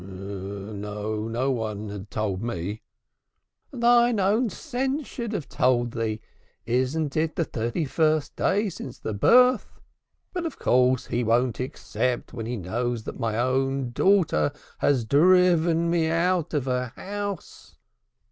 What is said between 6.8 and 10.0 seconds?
it not the thirty first day since the birth?